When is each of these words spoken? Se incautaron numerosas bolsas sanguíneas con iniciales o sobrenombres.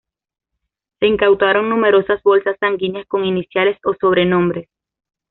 Se 0.99 1.05
incautaron 1.05 1.69
numerosas 1.69 2.23
bolsas 2.23 2.55
sanguíneas 2.59 3.05
con 3.05 3.23
iniciales 3.23 3.77
o 3.85 3.93
sobrenombres. 4.01 4.67